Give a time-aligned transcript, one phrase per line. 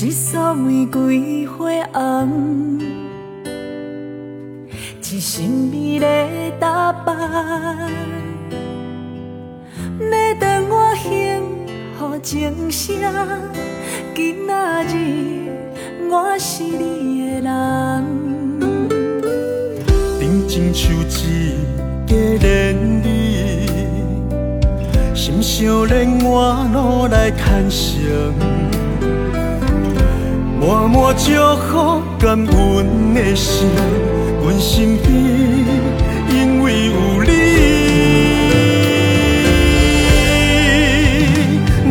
[0.00, 2.78] 一束玫瑰花红，
[5.02, 6.06] 一身美丽
[6.60, 7.16] 打扮，
[9.98, 11.42] 要当我幸
[11.98, 12.94] 福情声。
[14.14, 15.50] 今仔日
[16.08, 18.04] 我是你的人，
[20.20, 23.66] 定情像一个连理，
[25.12, 28.32] 心相连我路来牵绳。
[30.60, 31.24] 满满祝
[31.56, 33.68] 福感恩的心，
[34.42, 35.06] 阮身边
[36.34, 37.28] 因为有你。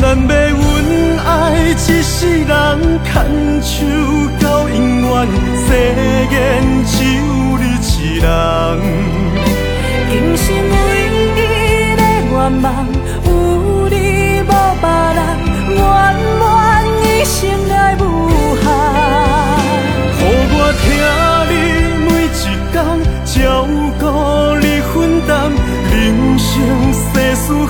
[0.00, 0.60] 咱要阮
[1.24, 1.28] 爱
[1.70, 2.50] 一世人，
[3.04, 3.14] 牵
[3.62, 3.74] 手
[4.40, 5.06] 到永远，
[5.66, 5.68] 誓
[6.32, 6.36] 言
[6.86, 7.18] 只有
[7.58, 8.26] 你一人。
[10.10, 10.76] 今生唯
[11.36, 11.38] 一
[11.96, 12.66] 的愿望，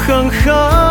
[0.09, 0.88] 更好。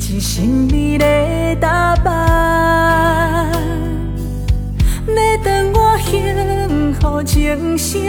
[0.00, 1.04] 一身美丽
[1.58, 2.12] 打扮，
[5.06, 8.00] 要当我幸福情声。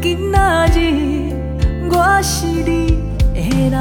[0.00, 0.38] 今仔
[0.76, 1.32] 日
[1.90, 3.02] 我是你
[3.34, 3.40] 的
[3.70, 3.74] 人。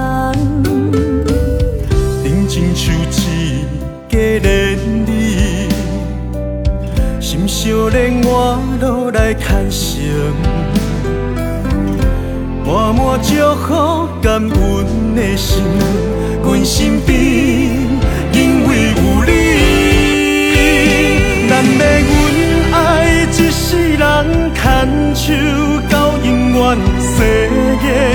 [2.24, 2.96] 定情像
[3.30, 3.66] 一
[4.10, 4.76] 个连
[5.06, 5.70] 理，
[7.20, 10.02] 心相连我落来牵绳。
[12.74, 13.30] 满满祝
[13.68, 14.50] 福感恩
[15.16, 15.62] 的心，
[16.42, 17.14] 阮身边
[18.34, 19.32] 因为有你。
[21.48, 22.12] 咱要阮
[22.74, 22.76] 爱
[23.30, 24.02] 一世人，
[24.56, 24.66] 牵
[25.14, 25.22] 手
[25.88, 25.94] 到
[26.26, 26.62] 永远，
[26.98, 27.16] 世
[27.84, 28.13] 界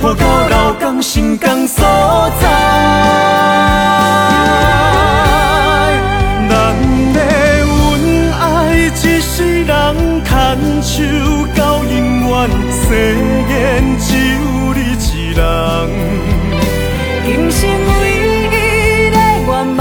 [0.00, 1.84] 陪伴到老港心肝所
[2.40, 2.48] 在。
[6.48, 6.74] 咱
[7.12, 7.20] 要
[7.66, 7.78] 阮
[8.40, 8.42] 爱
[8.76, 10.32] 一世人，牵
[10.82, 11.02] 手
[11.54, 11.92] 到永
[12.30, 12.80] 远，世
[13.46, 13.52] 间
[13.98, 14.40] 只有
[14.74, 15.06] 你一
[15.36, 15.44] 人。
[17.26, 17.92] 今生唯
[18.24, 18.48] 一
[19.10, 19.80] 的愿望，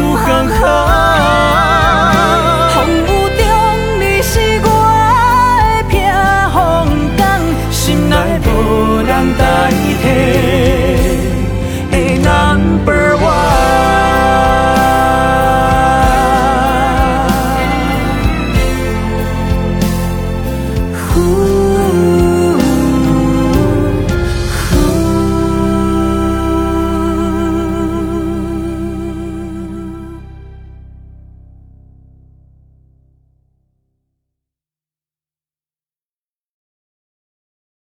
[0.00, 0.79] 世事坎